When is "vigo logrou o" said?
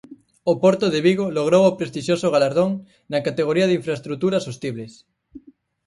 1.07-1.75